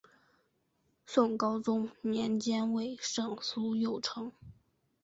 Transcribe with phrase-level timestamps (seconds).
[1.05, 4.31] 宋高宗年间为尚书右丞。